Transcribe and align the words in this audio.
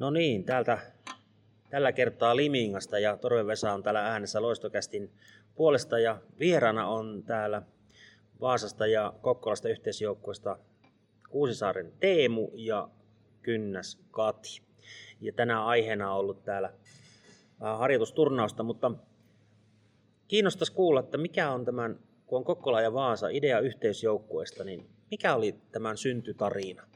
No 0.00 0.10
niin, 0.10 0.44
täältä 0.44 0.78
tällä 1.70 1.92
kertaa 1.92 2.36
Limingasta 2.36 2.98
ja 2.98 3.16
Torve 3.16 3.46
Vesa 3.46 3.72
on 3.72 3.82
täällä 3.82 4.06
äänessä 4.06 4.42
Loistokästin 4.42 5.10
puolesta 5.54 5.98
ja 5.98 6.18
vieraana 6.38 6.86
on 6.86 7.22
täällä 7.26 7.62
Vaasasta 8.40 8.86
ja 8.86 9.14
Kokkolasta 9.20 9.68
yhteisjoukkueesta 9.68 10.58
Kuusisaaren 11.30 11.92
Teemu 12.00 12.50
ja 12.54 12.88
Kynnäs 13.42 13.98
Kati. 14.10 14.62
Ja 15.20 15.32
tänään 15.32 15.64
aiheena 15.64 16.12
on 16.12 16.18
ollut 16.18 16.44
täällä 16.44 16.72
harjoitusturnausta, 17.60 18.62
mutta 18.62 18.92
kiinnostaisi 20.28 20.72
kuulla, 20.72 21.00
että 21.00 21.18
mikä 21.18 21.50
on 21.50 21.64
tämän, 21.64 21.98
kun 22.26 22.38
on 22.38 22.44
Kokkola 22.44 22.80
ja 22.80 22.92
Vaasa 22.92 23.28
idea 23.28 23.60
yhteisjoukkueesta, 23.60 24.64
niin 24.64 24.86
mikä 25.10 25.34
oli 25.34 25.54
tämän 25.72 25.96
syntytarina? 25.96 26.90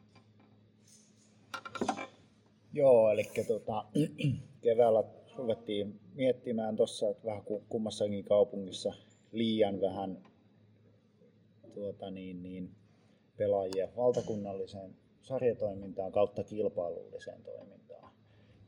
Joo, 2.75 3.11
eli 3.11 3.25
tota, 3.47 3.85
keväällä 4.63 5.05
ruvettiin 5.37 6.01
miettimään 6.15 6.77
tuossa, 6.77 7.09
että 7.09 7.27
vähän 7.27 7.43
kummassakin 7.69 8.25
kaupungissa 8.25 8.93
liian 9.33 9.81
vähän 9.81 10.19
tuota, 11.75 12.11
niin, 12.11 12.43
niin, 12.43 12.71
pelaajia 13.37 13.89
valtakunnalliseen 13.97 14.95
sarjatoimintaan 15.23 16.13
kautta 16.13 16.45
kilpailulliseen 16.45 17.43
toimintaan. 17.43 18.13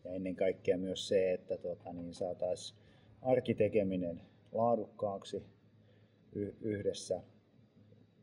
Ja 0.04 0.12
ennen 0.12 0.36
kaikkea 0.36 0.78
myös 0.78 1.08
se, 1.08 1.32
että 1.32 1.56
tuota, 1.56 1.92
niin 1.92 2.14
saataisiin 2.14 2.78
arkitekeminen 3.22 4.20
laadukkaaksi 4.52 5.42
yhdessä, 6.60 7.22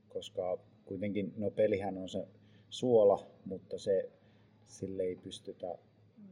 koska 0.09 0.57
kuitenkin 0.85 1.33
no 1.37 1.51
pelihän 1.51 1.97
on 1.97 2.09
se 2.09 2.27
suola, 2.69 3.27
mutta 3.45 3.79
se 3.79 4.09
sille 4.65 5.03
ei 5.03 5.15
pystytä 5.15 5.77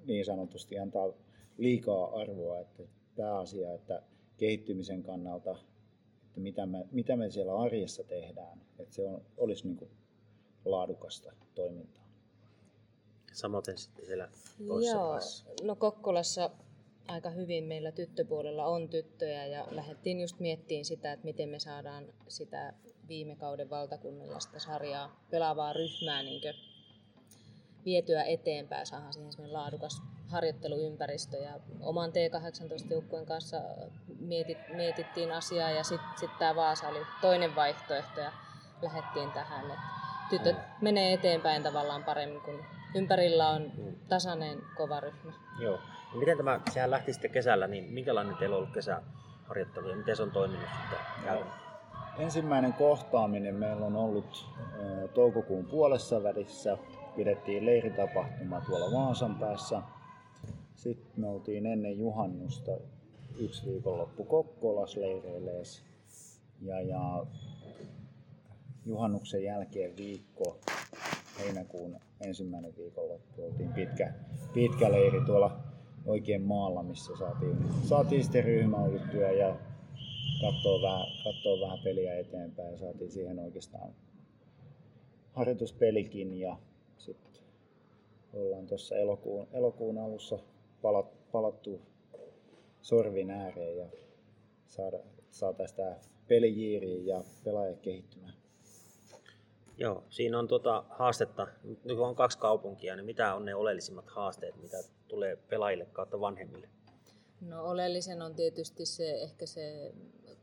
niin 0.06 0.26
sanotusti 0.26 0.80
antaa 0.80 1.14
liikaa 1.58 2.22
arvoa, 2.22 2.60
että 2.60 2.84
pääasia, 3.18 3.74
että 3.74 4.02
kehittymisen 4.38 5.04
kannalta, 5.04 5.52
että 6.26 6.40
mitä 6.40 6.66
me, 6.66 6.88
mitä 6.92 7.16
me 7.16 7.32
siellä 7.32 7.60
arjessa 7.60 8.04
tehdään, 8.04 8.62
että 8.80 8.96
se 8.96 9.08
on, 9.08 9.22
olisi 9.38 9.68
niin 9.68 9.78
kuin 9.78 9.92
laadukasta 10.66 11.34
toimintaa. 11.56 12.04
Samoin 13.34 13.64
sitten 13.76 14.06
siellä 14.06 14.30
toisessa 14.68 14.98
Joo, 14.98 15.20
no 15.64 15.76
Kokkolassa 15.76 16.50
aika 17.08 17.30
hyvin 17.30 17.64
meillä 17.64 17.92
tyttöpuolella 17.92 18.66
on 18.66 18.90
tyttöjä 18.90 19.46
ja 19.46 19.68
lähdettiin 19.72 20.20
just 20.20 20.40
miettimään 20.40 20.86
sitä, 20.86 21.12
että 21.12 21.26
miten 21.26 21.50
me 21.50 21.60
saadaan 21.60 22.14
sitä 22.28 22.74
viime 23.08 23.36
kauden 23.36 23.70
valtakunnallista 23.70 24.60
sarjaa 24.60 25.26
pelaavaa 25.30 25.74
ryhmää 25.74 26.24
niin 26.24 26.42
vietyä 27.86 28.24
eteenpäin, 28.24 28.86
saadaan 28.86 29.14
siihen 29.14 29.32
semmoinen 29.32 29.54
laadukas 29.54 30.02
harjoitteluympäristö. 30.28 31.38
Ja 31.38 31.60
oman 31.80 32.10
T18-joukkueen 32.10 33.26
kanssa 33.26 33.58
mietit, 34.20 34.58
mietittiin 34.74 35.32
asiaa 35.32 35.72
ja 35.72 35.84
sitten 35.84 36.10
sit 36.20 36.38
tämä 36.40 36.56
Vaasa 36.56 36.88
oli 36.88 37.00
toinen 37.22 37.56
vaihtoehto 37.56 38.20
ja 38.20 38.32
lähdettiin 38.82 39.32
tähän. 39.32 39.72
Et 39.72 39.80
tytöt 40.30 40.56
menee 40.82 41.14
eteenpäin 41.14 41.64
tavallaan 41.64 42.04
paremmin, 42.04 42.42
kun 42.42 42.66
ympärillä 42.96 43.50
on 43.50 43.72
tasainen 44.10 44.62
kova 44.78 45.00
ryhmä. 45.00 45.34
Joo. 45.60 45.80
Ja 46.14 46.20
miten 46.20 46.38
tämä, 46.38 46.60
sehän 46.72 46.92
lähti 46.92 47.14
sitten 47.14 47.32
kesällä, 47.32 47.68
niin 47.68 47.84
minkälainen 47.84 48.38
teillä 48.38 48.56
on 48.56 48.62
ollut 48.62 48.74
kesäharjoittelu 48.74 49.90
ja 49.90 49.96
miten 49.96 50.16
se 50.16 50.24
on 50.24 50.32
toiminut 50.32 50.70
sitten 50.82 51.00
no, 51.34 51.46
Ensimmäinen 52.18 52.74
kohtaaminen 52.74 53.56
meillä 53.56 53.86
on 53.86 53.96
ollut 53.96 54.46
toukokuun 55.14 55.66
puolessa 55.66 56.24
välissä 56.24 56.78
pidettiin 57.16 57.66
leiritapahtuma 57.66 58.62
tuolla 58.62 58.98
Vaasan 58.98 59.36
päässä. 59.36 59.82
Sitten 60.76 61.12
me 61.18 61.28
oltiin 61.28 61.66
ennen 61.66 62.00
juhannusta 62.00 62.72
yksi 63.40 63.66
viikonloppu 63.66 64.24
Kokkolas 64.24 64.96
leireilees. 64.96 65.84
Ja, 66.62 66.82
ja 66.82 67.26
juhannuksen 68.86 69.44
jälkeen 69.44 69.98
viikko, 69.98 70.58
heinäkuun 71.40 72.00
ensimmäinen 72.22 72.74
viikonloppu, 72.78 73.46
oltiin 73.46 73.74
pitkä, 73.74 74.14
pitkä 74.54 74.92
leiri 74.92 75.22
tuolla 75.26 75.60
oikein 76.06 76.42
maalla, 76.42 76.84
missä 76.84 77.18
saatiin, 77.20 77.58
saatiin 77.84 78.24
sitten 78.24 78.44
ryhmäytyä 78.44 79.32
ja 79.32 79.56
katsoa 80.42 80.82
vähän, 80.82 81.08
katsoa 81.24 81.62
vähän 81.62 81.80
peliä 81.84 82.16
eteenpäin 82.16 82.72
ja 82.72 82.78
saatiin 82.78 83.12
siihen 83.12 83.40
oikeastaan 83.40 83.92
harjoituspelikin 85.34 86.40
ja 86.40 86.58
sitten 87.02 87.44
ollaan 88.34 88.68
tuossa 88.68 88.96
elokuun, 88.96 89.48
elokuun 89.54 89.98
alussa 89.98 90.40
palat, 90.82 91.32
palattu 91.32 91.82
sorvin 92.82 93.32
ääreen 93.32 93.78
ja 93.78 93.86
saada, 94.68 95.00
saataisiin 95.32 95.78
tämä 95.78 95.96
peli 96.28 96.62
jiiriin 96.62 97.08
ja 97.08 97.24
pelaajat 97.44 97.80
kehittymään. 97.80 98.34
Joo, 99.78 100.04
siinä 100.10 100.40
on 100.40 100.48
tuota 100.48 100.84
haastetta. 100.90 101.48
Nyt 101.64 102.00
on 102.00 102.16
kaksi 102.16 102.38
kaupunkia, 102.38 102.96
niin 102.96 103.06
mitä 103.06 103.36
on 103.36 103.46
ne 103.46 103.56
oleellisimmat 103.56 104.10
haasteet, 104.10 104.62
mitä 104.62 104.78
tulee 105.08 105.36
pelaajille 105.36 105.86
kautta 105.86 106.20
vanhemmille? 106.20 106.70
No 107.42 107.66
oleellisen 107.66 108.22
on 108.22 108.36
tietysti 108.36 108.86
se, 108.86 109.12
ehkä 109.12 109.46
se, 109.46 109.94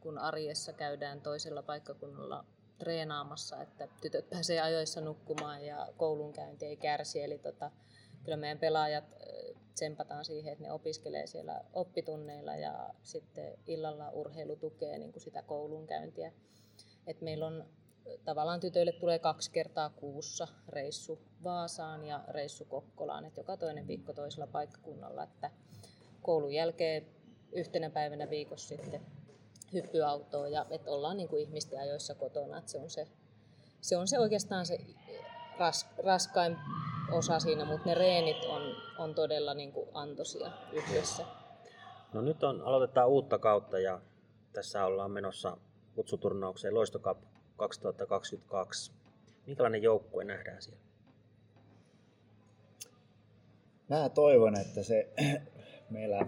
kun 0.00 0.18
arjessa 0.18 0.72
käydään 0.72 1.20
toisella 1.20 1.62
paikkakunnalla 1.62 2.44
treenaamassa, 2.78 3.62
että 3.62 3.88
tytöt 4.00 4.30
pääsee 4.30 4.60
ajoissa 4.60 5.00
nukkumaan 5.00 5.64
ja 5.64 5.88
koulunkäynti 5.96 6.66
ei 6.66 6.76
kärsi. 6.76 7.22
Eli 7.22 7.38
tota, 7.38 7.70
kyllä 8.24 8.36
meidän 8.36 8.58
pelaajat 8.58 9.04
tsempataan 9.74 10.24
siihen, 10.24 10.52
että 10.52 10.64
ne 10.64 10.72
opiskelee 10.72 11.26
siellä 11.26 11.60
oppitunneilla 11.72 12.56
ja 12.56 12.94
sitten 13.02 13.58
illalla 13.66 14.10
urheilu 14.10 14.56
tukee 14.56 14.98
niin 14.98 15.12
kuin 15.12 15.22
sitä 15.22 15.42
koulunkäyntiä. 15.42 16.32
Et 17.06 17.20
meillä 17.20 17.46
on 17.46 17.64
tavallaan 18.24 18.60
tytöille 18.60 18.92
tulee 18.92 19.18
kaksi 19.18 19.50
kertaa 19.50 19.90
kuussa 19.90 20.48
reissu 20.68 21.18
Vaasaan 21.44 22.04
ja 22.04 22.24
reissu 22.28 22.64
Kokkolaan, 22.64 23.24
että 23.24 23.40
joka 23.40 23.56
toinen 23.56 23.86
viikko 23.86 24.12
toisella 24.12 24.46
paikkakunnalla, 24.46 25.22
että 25.22 25.50
koulun 26.22 26.52
jälkeen 26.52 27.06
yhtenä 27.52 27.90
päivänä 27.90 28.30
viikossa 28.30 28.68
sitten 28.68 29.00
hyppyautoon 29.72 30.52
ja 30.52 30.66
että 30.70 30.90
ollaan 30.90 31.16
niin 31.16 31.28
kuin 31.28 31.42
ihmisten 31.42 31.80
ajoissa 31.80 32.14
kotona. 32.14 32.58
Että 32.58 32.70
se, 32.70 32.78
on 32.78 32.90
se, 32.90 33.08
se 33.80 33.96
on 33.96 34.08
se 34.08 34.18
oikeastaan 34.18 34.66
se 34.66 34.78
ras, 35.58 35.86
raskain 36.04 36.56
osa 37.12 37.40
siinä, 37.40 37.64
mutta 37.64 37.88
ne 37.88 37.94
reenit 37.94 38.44
on, 38.44 38.62
on 38.98 39.14
todella 39.14 39.54
niin 39.54 39.72
kuin 39.72 39.88
antoisia 39.94 40.50
yhdessä. 40.72 41.24
No 42.12 42.20
nyt 42.20 42.42
on, 42.44 42.62
aloitetaan 42.62 43.08
uutta 43.08 43.38
kautta 43.38 43.78
ja 43.78 44.00
tässä 44.52 44.84
ollaan 44.84 45.10
menossa 45.10 45.56
kutsuturnaukseen 45.94 46.74
Loistokap 46.74 47.18
2022. 47.56 48.92
Minkälainen 49.46 49.82
joukkue 49.82 50.24
nähdään 50.24 50.62
siellä? 50.62 50.80
Mä 53.88 54.08
toivon, 54.08 54.60
että 54.60 54.82
se 54.82 55.08
meillä 55.90 56.26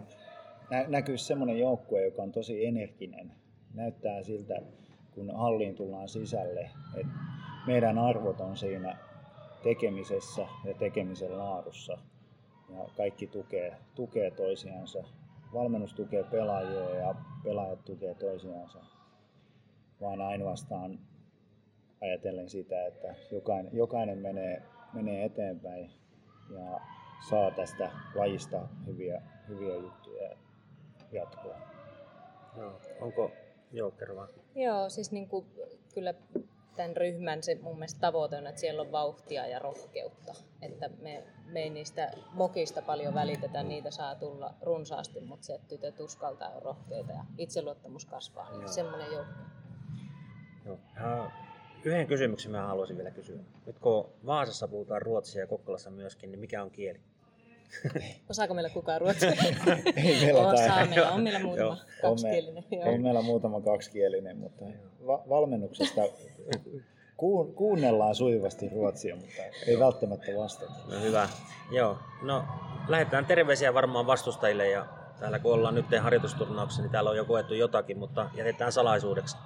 nä- 0.71 0.89
näkyisi 0.89 1.25
semmoinen 1.25 1.59
joukkue, 1.59 2.05
joka 2.05 2.23
on 2.23 2.33
tosi 2.33 2.67
energinen. 2.67 3.33
Näyttää 3.75 4.23
siltä, 4.23 4.63
kun 5.15 5.31
halliin 5.37 5.75
tullaan 5.75 6.09
sisälle, 6.09 6.71
että 6.95 7.13
meidän 7.67 7.99
arvot 7.99 8.41
on 8.41 8.57
siinä 8.57 8.97
tekemisessä 9.63 10.47
ja 10.65 10.75
tekemisen 10.75 11.39
laadussa. 11.39 11.99
Ja 12.71 12.89
kaikki 12.97 13.27
tukee, 13.27 13.77
tukee 13.95 14.31
toisiansa. 14.31 15.05
Valmennus 15.55 15.95
tukee 15.95 16.25
pelaajia 16.25 16.95
ja 16.95 17.15
pelaajat 17.45 17.85
tukee 17.85 18.15
toisiansa. 18.15 18.79
Vaan 20.01 20.21
ainoastaan 20.21 20.99
ajatellen 22.01 22.49
sitä, 22.49 22.87
että 22.87 23.15
jokainen, 23.33 23.77
jokainen 23.77 24.19
menee, 24.19 24.63
menee 24.93 25.25
eteenpäin 25.25 25.91
ja 26.55 26.81
saa 27.29 27.51
tästä 27.51 27.91
lajista 28.15 28.69
hyviä, 28.87 29.23
hyviä 29.49 29.77
juttuja 29.77 30.31
jatkoa. 31.13 31.57
Joo. 32.57 32.81
Onko, 33.01 33.31
joo, 33.73 33.91
kerro 33.91 34.17
vaan. 34.17 34.29
Joo, 34.55 34.89
siis 34.89 35.13
niin 35.13 35.29
kuin, 35.29 35.47
kyllä 35.95 36.15
tämän 36.77 36.97
ryhmän 36.97 37.43
se 37.43 37.59
mun 37.63 37.75
mielestä 37.75 38.01
tavoite 38.01 38.37
on, 38.37 38.47
että 38.47 38.61
siellä 38.61 38.83
on 38.83 38.93
vauhtia 38.93 39.47
ja 39.47 39.59
rohkeutta. 39.59 40.35
Että 40.63 40.91
me, 41.03 41.25
me 41.47 41.63
ei 41.63 41.71
niistä 41.71 42.11
mokista 42.33 42.83
paljon 42.83 43.15
välitetä, 43.15 43.63
niitä 43.63 43.91
saa 43.91 44.15
tulla 44.15 44.55
runsaasti, 44.63 45.21
mutta 45.21 45.47
se, 45.47 45.55
että 45.55 45.69
tytöt 45.69 46.01
uskaltaa 46.01 46.49
on 46.49 46.63
rohkeita 46.63 47.13
ja 47.13 47.25
itseluottamus 47.39 48.07
kasvaa, 48.07 48.51
niin 48.51 48.61
Joo. 48.61 48.69
semmoinen 48.69 49.13
joukko. 49.13 49.41
Joo. 50.65 50.79
Yhden 51.85 52.07
kysymyksen 52.07 52.53
mä 52.53 52.67
haluaisin 52.67 52.97
vielä 52.97 53.11
kysyä. 53.11 53.39
Nyt 53.67 53.79
kun 53.79 54.13
Vaasassa 54.27 54.69
puhutaan 54.69 55.03
ruotsia 55.03 55.41
ja 55.41 55.47
Kokkolassa 55.47 55.91
myöskin, 55.91 56.31
niin 56.31 56.41
mikä 56.41 56.63
on 56.63 56.71
kieli? 56.71 57.01
Osaako 58.31 58.55
meillä 58.55 58.71
kukaan 58.71 59.01
ruotsia? 59.01 59.31
Ei 59.97 60.21
meillä 60.21 60.41
Osaa, 60.41 60.87
meillä 60.87 61.11
on 61.11 61.23
meillä 61.23 61.39
muutama 61.39 61.77
kaksikielinen. 62.03 62.65
On, 62.73 62.79
me, 62.79 62.91
on 62.91 63.03
meillä 63.03 63.23
muutama 63.23 63.61
kaksikielinen, 63.61 64.37
mutta 64.37 64.65
va- 65.07 65.23
valmennuksesta 65.29 66.01
Kuun, 67.17 67.55
kuunnellaan 67.55 68.15
sujuvasti 68.15 68.69
ruotsia, 68.69 69.17
mutta 69.17 69.43
ei 69.67 69.79
välttämättä 69.79 70.27
vastata. 70.37 70.73
No 70.91 71.01
hyvä. 71.01 71.29
Joo. 71.71 71.99
No 72.23 72.45
lähetään 72.89 73.27
terveisiä 73.27 73.75
varmaan 73.75 74.07
vastustajille 74.07 74.69
ja 74.69 74.87
täällä 75.21 75.39
kun 75.39 75.53
ollaan 75.53 75.75
nyt 75.75 75.87
harjoitusturnauksessa, 76.01 76.83
niin 76.83 76.93
täällä 76.93 77.11
on 77.11 77.17
jo 77.17 77.25
koettu 77.25 77.55
jotakin, 77.55 77.99
mutta 77.99 78.31
jätetään 78.35 78.73
salaisuudeksi. 78.73 79.37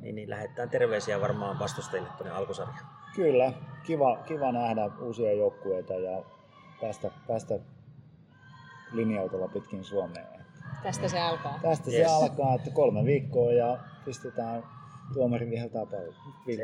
Niin, 0.00 0.14
niin 0.14 0.30
lähetään 0.30 0.70
terveisiä 0.70 1.20
varmaan 1.20 1.58
vastustajille 1.58 2.08
tuonne 2.18 2.36
alkusarjaan. 2.36 2.86
Kyllä, 3.16 3.52
kiva, 3.86 4.16
kiva 4.26 4.52
nähdä 4.52 4.90
uusia 5.00 5.32
joukkueita 5.32 5.94
ja 5.94 6.24
päästä, 6.82 7.10
päästä 7.26 7.58
linja-autolla 8.92 9.48
pitkin 9.48 9.84
Suomeen. 9.84 10.26
Tästä 10.82 11.08
se 11.08 11.20
alkaa. 11.20 11.58
Tästä 11.62 11.90
yes. 11.90 12.08
se 12.10 12.14
alkaa, 12.14 12.54
että 12.54 12.70
kolme 12.70 13.04
viikkoa 13.04 13.52
ja 13.52 13.78
pistetään 14.04 14.62
tuomarin 15.14 15.50
viheltää 15.50 15.86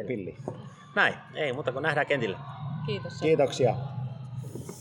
pilli. 0.07 0.37
Näin, 0.97 1.15
ei 1.35 1.53
muuta 1.53 1.73
kuin 1.73 1.83
nähdään 1.83 2.07
kentillä. 2.07 2.39
Kiitos. 2.87 3.21
Kiitoksia. 3.21 3.75